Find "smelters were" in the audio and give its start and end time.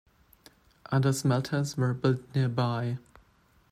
1.13-1.93